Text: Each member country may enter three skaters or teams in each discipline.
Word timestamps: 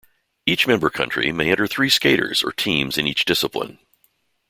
Each 0.47 0.65
member 0.65 0.89
country 0.89 1.31
may 1.31 1.51
enter 1.51 1.67
three 1.67 1.91
skaters 1.91 2.41
or 2.41 2.51
teams 2.51 2.97
in 2.97 3.05
each 3.05 3.23
discipline. 3.23 3.77